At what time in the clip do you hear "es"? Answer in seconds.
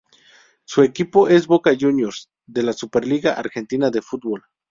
1.27-1.45